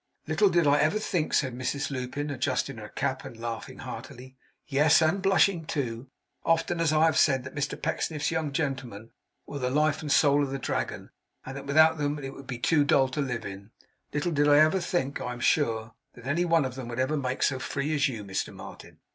[0.25, 4.35] 'Little did I ever think,' said Mrs Lupin, adjusting her cap and laughing heartily;
[4.65, 6.07] yes, and blushing too;
[6.43, 9.11] 'often as I have said that Mr Pecksniff's young gentlemen
[9.45, 11.11] were the life and soul of the Dragon,
[11.45, 13.69] and that without them it would be too dull to live in
[14.11, 17.15] little did I ever think I am sure, that any one of them would ever
[17.15, 18.97] make so free as you, Mr Martin!